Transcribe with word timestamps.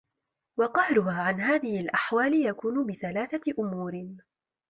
وَقَهْرُهَا 0.59 1.21
عَنْ 1.23 1.41
هَذِهِ 1.41 1.79
الْأَحْوَالِ 1.79 2.35
يَكُونُ 2.35 2.87
بِثَلَاثَةِ 2.87 3.53
أُمُورٍ 3.59 4.07